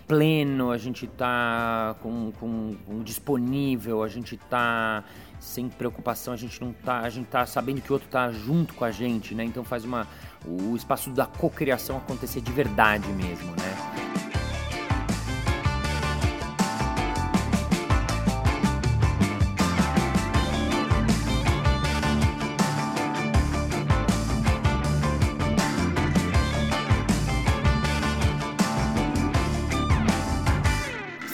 pleno, 0.07 0.71
a 0.71 0.77
gente 0.77 1.07
tá 1.07 1.95
com, 2.01 2.31
com, 2.39 2.75
com 2.85 3.03
disponível, 3.03 4.03
a 4.03 4.07
gente 4.07 4.37
tá 4.49 5.03
sem 5.39 5.69
preocupação, 5.69 6.33
a 6.33 6.37
gente 6.37 6.59
não 6.61 6.73
tá, 6.73 6.99
a 6.99 7.09
gente 7.09 7.27
tá 7.27 7.45
sabendo 7.45 7.81
que 7.81 7.91
o 7.91 7.93
outro 7.93 8.07
tá 8.09 8.31
junto 8.31 8.73
com 8.73 8.83
a 8.83 8.91
gente, 8.91 9.35
né? 9.35 9.43
Então 9.43 9.63
faz 9.63 9.85
uma 9.85 10.07
o 10.45 10.75
espaço 10.75 11.09
da 11.09 11.25
cocriação 11.25 11.97
acontecer 11.97 12.41
de 12.41 12.51
verdade 12.51 13.07
mesmo, 13.09 13.51
né? 13.51 13.76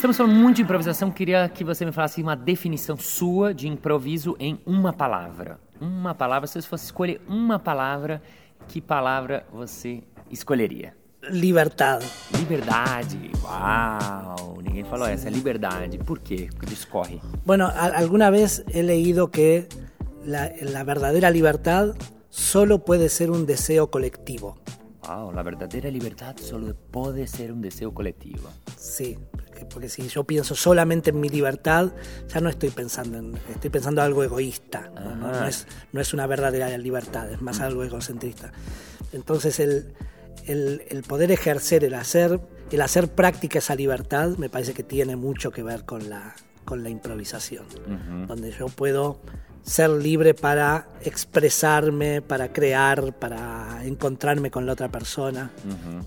Estamos 0.03 0.17
falando 0.17 0.35
muito 0.35 0.57
de 0.57 0.63
improvisação, 0.63 1.09
queria 1.09 1.47
que 1.47 1.63
você 1.63 1.85
me 1.85 1.93
falasse 1.93 2.21
uma 2.21 2.35
definição 2.35 2.97
sua 2.97 3.53
de 3.53 3.69
improviso 3.69 4.35
em 4.37 4.59
uma 4.65 4.91
palavra. 4.91 5.57
Uma 5.79 6.13
palavra, 6.13 6.45
se 6.45 6.61
você 6.61 6.67
fosse 6.67 6.83
escolher 6.83 7.21
uma 7.25 7.57
palavra, 7.57 8.21
que 8.67 8.81
palavra 8.81 9.45
você 9.49 10.03
escolheria? 10.29 10.93
Libertad. 11.29 12.03
Liberdade. 12.37 13.31
Uau! 13.45 14.57
Ninguém 14.61 14.83
falou 14.83 15.07
essa. 15.07 15.29
Liberdade. 15.29 15.97
Por 15.99 16.19
quê? 16.19 16.49
Discorre. 16.67 17.21
Bueno, 17.45 17.67
a- 17.67 17.97
alguna 17.97 18.29
vez 18.29 18.61
he 18.73 18.83
leído 18.83 19.31
que 19.31 19.69
la, 20.25 20.51
la 20.63 20.83
verdadera 20.83 21.31
libertad 21.31 21.95
solo 22.29 22.79
puede 22.79 23.07
ser 23.07 23.31
un 23.31 23.45
deseo 23.45 23.89
colectivo. 23.89 24.57
Uau, 25.07 25.37
a 25.37 25.43
verdadeira 25.43 25.89
liberdade 25.89 26.41
só 26.43 26.55
pode 26.91 27.27
ser 27.27 27.51
um 27.51 27.59
desejo 27.59 27.91
coletivo. 27.93 28.47
Sí, 28.77 29.17
porque, 29.31 29.65
porque 29.65 29.89
si 29.89 30.07
yo 30.07 30.23
pienso 30.23 30.55
solamente 30.55 31.09
en 31.09 31.19
mi 31.19 31.27
libertad, 31.29 31.91
ya 32.33 32.39
no 32.39 32.47
estoy 32.49 32.69
pensando 32.69 33.17
en, 33.17 33.35
estoy 33.49 33.69
pensando 33.69 34.01
algo 34.01 34.23
egoísta. 34.23 34.89
No, 34.95 35.15
No- 35.15 35.31
no 35.31 35.47
es, 35.47 35.67
no 35.91 35.99
es 35.99 36.13
una 36.13 36.25
verdadera 36.27 36.77
libertad, 36.77 37.29
es 37.31 37.41
más 37.41 37.59
algo 37.59 37.83
egocentrista. 37.83 38.51
Entonces 39.11 39.59
el, 39.59 39.93
el, 40.47 40.83
el 40.89 41.03
poder 41.03 41.31
ejercer, 41.31 41.83
el 41.83 41.95
hacer, 41.95 42.39
el 42.71 42.81
hacer 42.81 43.09
práctica 43.13 43.59
esa 43.59 43.75
libertad, 43.75 44.37
me 44.37 44.49
parece 44.49 44.73
que 44.73 44.83
tiene 44.83 45.15
mucho 45.17 45.51
que 45.51 45.63
ver 45.63 45.83
con 45.85 46.09
la, 46.09 46.33
con 46.63 46.83
la 46.83 46.89
improvisación, 46.89 47.65
donde 48.27 48.51
yo 48.51 48.67
puedo 48.67 49.19
ser 49.63 49.89
libre 49.89 50.33
para 50.33 50.87
expresarme, 51.01 52.21
para 52.21 52.51
crear, 52.51 53.13
para 53.13 53.85
encontrarme 53.85 54.51
con 54.51 54.65
la 54.65 54.73
otra 54.73 54.89
persona. 54.89 55.51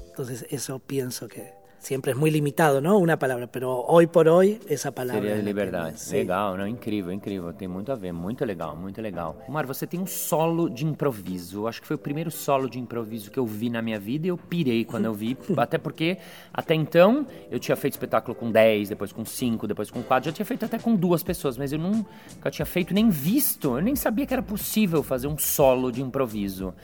Entonces 0.08 0.46
eso 0.50 0.78
pienso 0.78 1.28
que 1.28 1.55
siempre 1.78 2.12
es 2.12 2.18
muy 2.18 2.30
limitado, 2.30 2.80
¿no? 2.80 2.98
Una 2.98 3.18
palabra, 3.18 3.46
pero 3.46 3.84
hoy 3.86 4.06
por 4.06 4.28
hoy 4.28 4.60
esa 4.68 4.92
palabra... 4.92 5.22
Seria 5.22 5.36
que- 5.36 5.42
liberdade. 5.42 5.96
Legal, 6.10 6.56
não? 6.56 6.66
Incrível, 6.66 7.12
incrível. 7.12 7.52
Tem 7.52 7.68
muito 7.68 7.92
a 7.92 7.94
ver. 7.94 8.12
Muito 8.12 8.44
legal, 8.44 8.76
muito 8.76 9.00
legal. 9.00 9.36
Mar, 9.48 9.66
você 9.66 9.86
tem 9.86 10.00
um 10.00 10.06
solo 10.06 10.68
de 10.68 10.84
improviso. 10.84 11.66
Acho 11.66 11.80
que 11.80 11.86
foi 11.86 11.96
o 11.96 11.98
primeiro 11.98 12.30
solo 12.30 12.68
de 12.68 12.78
improviso 12.78 13.30
que 13.30 13.38
eu 13.38 13.46
vi 13.46 13.70
na 13.70 13.80
minha 13.80 13.98
vida 13.98 14.26
e 14.26 14.30
eu 14.30 14.36
pirei 14.36 14.84
quando 14.84 15.04
eu 15.04 15.14
vi. 15.14 15.36
até 15.56 15.78
porque, 15.78 16.18
até 16.52 16.74
então, 16.74 17.26
eu 17.50 17.58
tinha 17.58 17.76
feito 17.76 17.94
espetáculo 17.94 18.34
com 18.34 18.50
10, 18.50 18.88
depois 18.88 19.12
com 19.12 19.24
5, 19.24 19.66
depois 19.66 19.90
com 19.90 20.02
4. 20.02 20.30
Já 20.30 20.34
tinha 20.34 20.46
feito 20.46 20.64
até 20.64 20.78
com 20.78 20.94
duas 20.96 21.22
pessoas, 21.22 21.56
mas 21.56 21.72
eu 21.72 21.78
nunca 21.78 22.50
tinha 22.50 22.66
feito 22.66 22.92
nem 22.92 23.08
visto. 23.10 23.76
Eu 23.76 23.82
nem 23.82 23.94
sabia 23.94 24.26
que 24.26 24.32
era 24.34 24.42
possível 24.42 25.02
fazer 25.02 25.28
um 25.28 25.38
solo 25.38 25.92
de 25.92 26.02
improviso. 26.02 26.74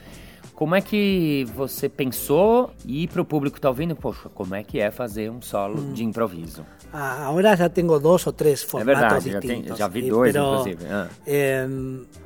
Como 0.55 0.75
é 0.75 0.81
que 0.81 1.45
você 1.55 1.89
pensou 1.89 2.71
e 2.85 3.07
para 3.07 3.21
o 3.21 3.25
público 3.25 3.55
que 3.55 3.61
tá 3.61 3.69
ouvindo, 3.69 3.95
poxa, 3.95 4.29
como 4.29 4.53
é 4.55 4.63
que 4.63 4.79
é 4.79 4.91
fazer 4.91 5.29
um 5.31 5.41
solo 5.41 5.81
de 5.93 6.03
improviso? 6.03 6.63
Ah, 6.93 7.25
Ahora 7.25 7.55
ya 7.55 7.69
tengo 7.69 7.99
dos 7.99 8.27
o 8.27 8.33
tres 8.33 8.63
formatos 8.63 9.23
verdad, 9.23 9.33
ya 9.33 9.39
te- 9.41 9.47
distintos. 9.47 9.77
ya 9.79 9.87
vi 9.87 10.05
eh, 10.05 10.09
dos 10.09 10.21
pero, 10.23 10.43
inclusive, 10.61 10.85
ah. 10.91 11.07
eh, 11.25 11.67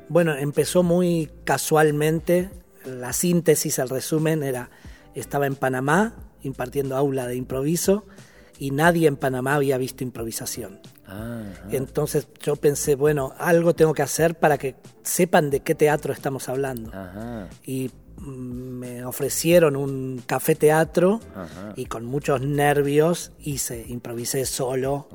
bueno, 0.10 0.36
empezó 0.36 0.84
muy 0.84 1.30
casualmente. 1.46 2.50
La 2.86 3.12
síntesis, 3.14 3.80
el 3.80 3.90
resumen 3.90 4.44
era, 4.44 4.70
estaba 5.16 5.46
en 5.48 5.56
Panamá 5.56 6.14
impartiendo 6.44 6.96
aula 6.96 7.28
de 7.28 7.36
improviso 7.36 8.06
y 8.60 8.72
nadie 8.72 9.08
en 9.08 9.16
Panamá 9.18 9.56
había 9.56 9.78
visto 9.78 10.04
improvisación. 10.04 10.80
Ah, 11.06 11.44
Entonces 11.72 12.28
yo 12.44 12.56
pensé, 12.58 12.96
bueno, 12.96 13.34
algo 13.38 13.74
tengo 13.74 13.94
que 13.94 14.02
hacer 14.04 14.36
para 14.36 14.58
que 14.58 14.76
sepan 15.04 15.50
de 15.50 15.62
qué 15.62 15.76
teatro 15.76 16.12
estamos 16.14 16.50
hablando. 16.50 16.92
aham. 16.94 17.48
y 17.66 17.90
me 18.20 19.06
ofrecieron 19.06 19.76
un 19.76 20.22
café 20.26 20.56
teatro 20.56 21.20
Ajá. 21.36 21.74
y 21.76 21.86
con 21.86 22.06
muchos 22.06 22.42
nervios 22.42 23.32
hice, 23.40 23.86
improvisé 23.88 24.46
solo 24.46 25.08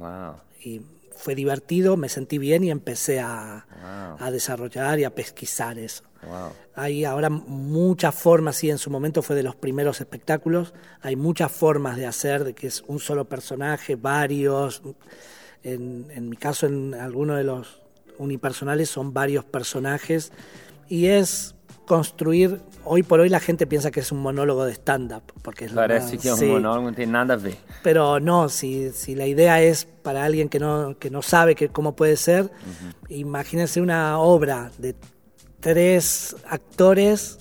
y 0.65 0.83
fue 1.17 1.35
divertido, 1.35 1.97
me 1.97 2.09
sentí 2.09 2.39
bien 2.39 2.65
y 2.65 2.71
empecé 2.71 3.21
a, 3.21 3.67
Wow. 3.83 4.17
a 4.27 4.31
desarrollar 4.31 5.01
y 5.01 5.05
a 5.05 5.15
pesquisar 5.15 5.77
eso. 5.79 6.05
Uau. 6.29 6.51
Hay 6.77 7.05
ahora 7.05 7.31
muchas 7.31 8.15
formas, 8.15 8.55
sí, 8.57 8.71
en 8.71 8.79
su 8.79 8.91
momento 8.91 9.23
fue 9.23 9.35
de 9.35 9.43
los 9.43 9.57
primeros 9.57 10.01
espectáculos, 10.01 10.73
hay 11.01 11.17
muchas 11.17 11.51
formas 11.51 11.97
de 11.97 12.07
hacer, 12.07 12.45
de 12.45 12.55
que 12.55 12.69
es 12.69 12.85
un 12.87 13.01
solo 13.01 13.25
personaje, 13.29 13.97
varios. 13.97 14.83
En, 15.65 16.07
en 16.11 16.29
mi 16.29 16.37
caso, 16.37 16.67
en 16.67 16.95
alguno 16.95 17.35
de 17.35 17.43
los 17.45 17.83
unipersonales 18.19 18.89
son 18.89 19.13
varios 19.13 19.45
personajes 19.45 20.33
y 20.89 21.07
es 21.07 21.57
construir, 21.87 22.61
hoy 22.85 23.03
por 23.03 23.21
hoy 23.21 23.29
la 23.29 23.41
gente 23.41 23.67
piensa 23.67 23.91
que 23.91 24.01
es 24.01 24.13
un 24.13 24.21
monólogo 24.21 24.65
de 24.65 24.73
stand-up, 24.73 25.23
porque 25.43 25.67
es 25.67 25.73
Parece 25.73 26.17
que 26.19 26.33
um 26.33 26.37
sí. 26.37 26.47
monólogo, 26.47 26.87
não 26.89 26.95
tem 26.95 27.07
nada 27.07 27.35
a 27.35 27.37
ver. 27.37 27.57
Pero 27.83 28.19
no, 28.21 28.49
si, 28.49 28.91
si 28.93 29.15
la 29.15 29.27
idea 29.27 29.61
es 29.61 29.85
para 30.03 30.25
alguien 30.25 30.49
que 30.49 30.59
no, 30.59 30.97
que 30.99 31.11
no 31.11 31.23
sabe 31.23 31.55
que, 31.55 31.69
cómo 31.69 31.95
puede 31.95 32.17
ser, 32.17 32.51
imagínense 33.09 33.81
una 33.81 34.19
obra 34.19 34.71
de 34.79 34.95
tres 35.61 36.35
actores 36.49 37.39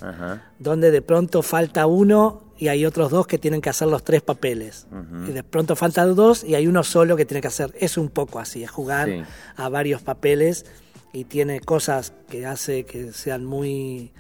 donde 0.59 0.91
de 0.91 1.01
pronto 1.01 1.41
falta 1.41 1.87
uno 1.87 2.43
y 2.57 2.67
hay 2.67 2.85
otros 2.85 3.09
dos 3.09 3.25
que 3.25 3.39
tienen 3.39 3.59
que 3.61 3.69
hacer 3.71 3.87
los 3.87 4.03
tres 4.03 4.21
papeles. 4.21 4.85
Y 5.27 5.31
de 5.31 5.43
pronto 5.43 5.75
faltan 5.75 6.13
dos 6.15 6.43
y 6.43 6.53
hay 6.55 6.67
uno 6.67 6.83
solo 6.83 7.15
que 7.17 7.25
tiene 7.25 7.41
que 7.41 7.47
hacer. 7.47 7.73
Es 7.79 7.97
un 7.97 8.09
poco 8.09 8.37
así, 8.39 8.63
es 8.63 8.69
jugar 8.69 9.07
Sí. 9.09 9.23
a 9.55 9.69
varios 9.69 10.01
papeles 10.03 10.65
y 11.13 11.23
tiene 11.25 11.59
cosas 11.61 12.13
que 12.29 12.45
hace 12.45 12.85
que 12.85 13.11
sean 13.13 13.43
muy 13.45 14.11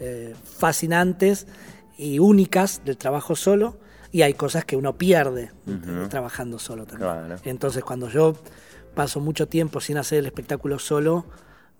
eh, 0.00 0.34
fascinantes 0.44 1.46
y 1.96 2.18
únicas 2.18 2.82
del 2.84 2.96
trabajo 2.96 3.36
solo 3.36 3.76
y 4.12 4.22
hay 4.22 4.34
cosas 4.34 4.64
que 4.64 4.74
uno 4.76 4.96
pierde 4.96 5.52
trabajando 6.08 6.58
solo 6.58 6.84
también. 6.86 7.10
Claro. 7.12 7.36
Entonces 7.44 7.84
cuando 7.84 8.08
yo 8.08 8.34
paso 8.94 9.20
mucho 9.20 9.46
tiempo 9.46 9.80
sin 9.80 9.98
hacer 9.98 10.18
el 10.20 10.26
espectáculo 10.26 10.78
solo, 10.78 11.26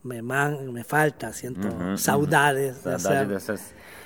me, 0.02 0.22
man- 0.22 0.72
me 0.72 0.84
falta, 0.84 1.32
siento 1.32 1.68
saudades 1.98 2.84
de 2.84 2.94
hacer. 2.94 3.28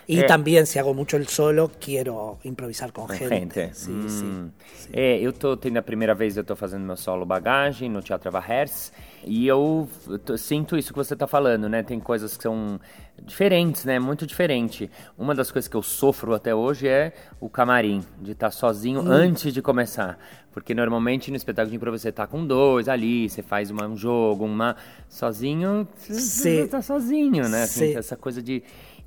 Y 0.06 0.20
É. 0.20 0.26
también 0.26 0.66
si 0.66 0.78
hago 0.78 0.92
mucho 0.92 1.16
el 1.16 1.26
solo, 1.28 1.70
quiero 1.80 2.38
improvisar 2.44 2.92
con, 2.92 3.06
Com 3.06 3.16
gente. 3.16 3.38
gente. 3.38 3.74
Sí, 3.74 3.90
Hum. 3.90 4.08
sí. 4.08 4.90
É, 4.92 5.18
eu 5.18 5.32
tô 5.32 5.56
tendo 5.56 5.78
a 5.78 5.82
primeira 5.82 6.14
vez 6.14 6.36
eu 6.36 6.44
tô 6.44 6.54
fazendo 6.54 6.84
meu 6.84 6.96
solo 6.96 7.24
bagagem 7.24 7.88
no 7.88 8.02
Teatro 8.02 8.30
Hertz 8.38 8.92
e 9.24 9.46
eu 9.46 9.88
sinto 10.36 10.76
isso 10.76 10.92
que 10.92 10.98
você 10.98 11.16
tá 11.16 11.26
falando, 11.26 11.68
né? 11.70 11.82
Tem 11.82 11.98
coisas 11.98 12.36
que 12.36 12.42
são 12.42 12.78
diferentes, 13.22 13.86
né? 13.86 13.98
Muito 13.98 14.26
diferente. 14.26 14.90
Uma 15.16 15.34
das 15.34 15.50
coisas 15.50 15.68
que 15.68 15.76
eu 15.76 15.82
sofro 15.82 16.34
até 16.34 16.54
hoje 16.54 16.86
é 16.86 17.12
o 17.40 17.48
camarim, 17.48 18.02
de 18.20 18.32
estar 18.32 18.50
sozinho 18.50 19.00
antes 19.06 19.54
de 19.54 19.62
começar. 19.62 20.18
Porque 20.52 20.74
normalmente 20.74 21.30
no 21.30 21.36
espetáculo 21.36 21.70
de 21.70 21.76
improviso 21.76 22.02
você 22.02 22.12
tá 22.12 22.26
com 22.26 22.46
dois 22.46 22.88
ali, 22.88 23.28
você 23.28 23.42
faz 23.42 23.70
uma- 23.70 23.86
um 23.88 23.96
jogo, 23.96 24.44
uma. 24.44 24.76
Sozinho, 25.08 25.88
você 25.96 26.62
Sim. 26.62 26.66
tá 26.68 26.82
sozinho, 26.82 27.48
né? 27.48 27.62
Assim, 27.62 27.92
Sim. 27.92 27.96
essa 27.96 28.16
coisa 28.16 28.42
de. 28.42 28.62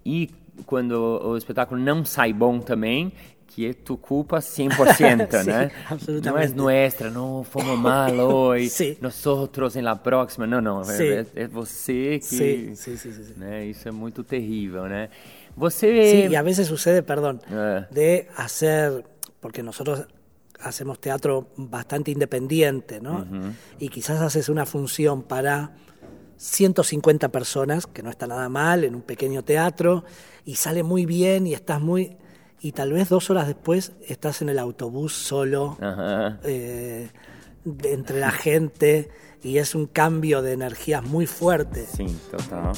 E 0.06 0.30
quando 0.66 0.94
o 1.24 1.38
espetáculo 1.38 1.80
não 1.80 2.04
sai 2.04 2.34
bom 2.34 2.60
também, 2.60 3.12
que 3.48 3.68
é 3.68 3.74
tu 3.74 3.98
culpa 3.98 4.38
100%, 4.40 5.44
Sim, 5.44 5.50
né? 5.50 5.72
absolutamente. 5.90 6.26
Não 6.26 6.38
é 6.38 6.48
nuestra, 6.48 7.10
não 7.10 7.44
fomos 7.44 7.78
mal 7.80 8.12
hoje, 8.20 8.70
Sim. 8.70 8.98
nosotros 9.02 9.76
em 9.76 9.82
la 9.82 9.96
próxima. 9.96 10.46
Não, 10.46 10.62
não, 10.62 10.84
Sim. 10.84 11.04
é, 11.04 11.26
é 11.36 11.48
você 11.48 12.20
que... 12.20 12.26
Sí, 12.26 12.76
sí, 12.76 12.98
sí, 12.98 13.12
sí, 13.12 13.24
sí. 13.24 13.34
Né? 13.38 13.66
Isso 13.66 13.88
é 13.88 13.92
muito 13.92 14.24
terrível, 14.24 14.84
né? 14.84 15.10
Você... 15.56 15.88
Sí, 16.28 16.32
y 16.32 16.36
a 16.36 16.44
veces 16.44 16.68
sucede, 16.68 17.02
perdón, 17.02 17.42
de 17.90 18.28
hacer, 18.36 19.04
porque 19.40 19.64
nosotros 19.64 20.06
hacemos 20.60 21.00
teatro 21.00 21.48
bastante 21.58 22.12
independiente, 22.12 23.02
¿no? 23.02 23.26
Y 23.80 23.90
quizás 23.90 24.22
haces 24.22 24.50
una 24.50 24.68
función 24.68 25.24
para 25.24 25.72
150 26.38 27.30
personas, 27.30 27.88
que 27.88 28.04
no 28.04 28.10
está 28.10 28.28
nada 28.28 28.48
mal, 28.50 28.84
en 28.84 28.96
un 28.96 29.02
pequeño 29.02 29.44
teatro, 29.44 30.06
y 30.46 30.56
sale 30.56 30.84
muy 30.84 31.06
bien 31.06 31.48
y 31.48 31.54
estás 31.54 31.82
muy... 31.82 32.18
Y 32.60 32.72
tal 32.72 32.92
vez 32.94 33.10
dos 33.10 33.30
horas 33.30 33.46
después 33.48 33.92
estás 34.08 34.42
en 34.42 34.50
el 34.50 34.58
autobús 34.58 35.14
solo, 35.14 35.78
eh, 36.44 37.10
de- 37.66 37.94
entre 37.94 38.20
la 38.20 38.32
gente, 38.32 39.10
y 39.44 39.60
es 39.60 39.76
un 39.76 39.86
cambio 39.86 40.42
de 40.42 40.54
energías 40.54 41.04
muy 41.04 41.28
fuerte. 41.28 41.86
Sim, 41.86 42.18
total. 42.32 42.74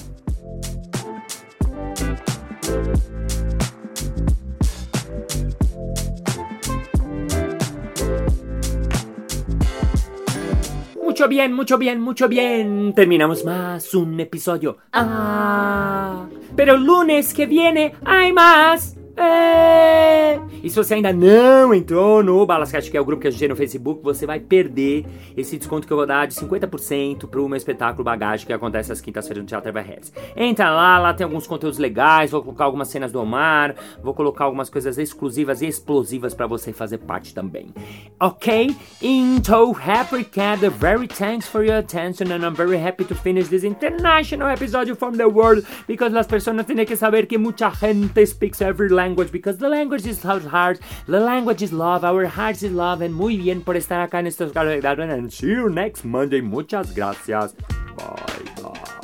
Mucho 11.19 11.27
bien, 11.27 11.51
mucho 11.51 11.77
bien, 11.77 11.99
mucho 11.99 12.29
bien. 12.29 12.93
Terminamos 12.95 13.43
más 13.43 13.93
un 13.93 14.17
episodio. 14.21 14.77
Ah, 14.93 16.25
pero 16.55 16.75
el 16.75 16.85
lunes 16.85 17.33
que 17.33 17.45
viene 17.45 17.93
hay 18.05 18.31
más. 18.31 18.95
É. 19.19 20.39
E 20.63 20.69
se 20.69 20.75
você 20.75 20.95
ainda 20.95 21.11
não 21.11 21.73
entrou 21.73 22.23
no 22.23 22.45
Balascast, 22.45 22.89
que 22.89 22.97
é 22.97 23.01
o 23.01 23.05
grupo 23.05 23.21
que 23.21 23.27
a 23.27 23.31
gente 23.31 23.39
tem 23.39 23.49
no 23.49 23.55
Facebook, 23.55 24.01
você 24.03 24.25
vai 24.25 24.39
perder 24.39 25.05
esse 25.35 25.57
desconto 25.57 25.85
que 25.85 25.91
eu 25.91 25.97
vou 25.97 26.05
dar 26.05 26.27
de 26.27 26.35
50% 26.35 27.27
pro 27.27 27.47
meu 27.47 27.57
espetáculo 27.57 28.03
Bagagem, 28.03 28.45
que 28.45 28.53
acontece 28.53 28.91
às 28.91 29.01
quintas-feiras 29.01 29.43
no 29.43 29.47
Teatro 29.47 29.69
Eva 29.69 29.81
Hertz. 29.81 30.13
Entra 30.35 30.69
lá, 30.69 30.99
lá 30.99 31.13
tem 31.13 31.23
alguns 31.23 31.47
conteúdos 31.47 31.79
legais, 31.79 32.31
vou 32.31 32.41
colocar 32.41 32.65
algumas 32.65 32.87
cenas 32.87 33.11
do 33.11 33.21
Omar, 33.21 33.75
vou 34.01 34.13
colocar 34.13 34.45
algumas 34.45 34.69
coisas 34.69 34.97
exclusivas 34.97 35.61
e 35.61 35.67
explosivas 35.67 36.33
pra 36.33 36.47
você 36.47 36.73
fazer 36.73 36.99
parte 36.99 37.33
também. 37.33 37.73
Ok? 38.19 38.75
Into 39.01 39.75
Happy 39.85 40.23
Cat, 40.25 40.67
very 40.69 41.07
thanks 41.07 41.47
for 41.47 41.63
your 41.63 41.77
attention 41.77 42.31
and 42.31 42.45
I'm 42.45 42.55
very 42.55 42.77
happy 42.77 43.05
to 43.05 43.15
finish 43.15 43.47
this 43.47 43.63
international 43.63 44.49
episode 44.49 44.93
from 44.95 45.15
the 45.17 45.27
world 45.27 45.65
because 45.87 46.13
las 46.13 46.27
personas 46.27 46.65
tienen 46.65 46.85
que 46.85 46.95
saber 46.95 47.27
que 47.27 47.37
mucha 47.37 47.71
gente 47.71 48.25
speaks 48.25 48.61
every 48.61 48.89
language 48.89 49.08
because 49.15 49.57
the 49.57 49.69
language 49.69 50.05
is 50.05 50.23
our 50.25 50.39
heart, 50.39 50.79
the 51.07 51.19
language 51.19 51.61
is 51.61 51.71
love, 51.71 52.03
our 52.03 52.25
hearts 52.25 52.63
is 52.63 52.71
love 52.71 53.01
and 53.01 53.13
muy 53.13 53.37
bien 53.37 53.61
por 53.61 53.75
estar 53.75 54.01
acá 54.01 54.19
en 54.19 54.27
estos 54.27 54.51
calendarios 54.51 55.09
and 55.09 55.31
see 55.31 55.47
you 55.47 55.69
next 55.69 56.03
Monday. 56.03 56.41
Muchas 56.41 56.93
gracias. 56.93 57.53
Bye 57.97 58.15
bye. 58.61 58.99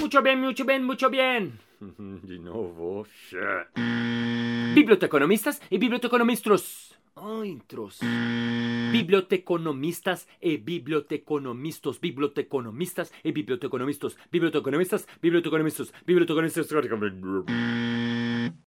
Mucho 0.00 0.22
bien, 0.22 0.40
mucho 0.40 0.64
bien, 0.64 0.84
mucho 0.84 1.10
bien. 1.10 1.58
De 1.80 2.38
novo, 2.38 3.04
shit. 3.28 3.68
Biblioteconomistas 4.74 5.60
e 5.70 5.78
biblioteconomistros. 5.78 6.93
Intros. 7.16 8.00
Biblioteconomistas 8.90 10.26
e 10.40 10.58
biblioteconomistas, 10.58 11.98
biblioteconomistas 11.98 13.12
e 13.22 13.32
biblioteconomistas, 13.32 14.16
biblioteconomistas, 14.32 15.06
biblioteconomistas, 15.22 15.92
biblioteconomistas. 16.04 16.68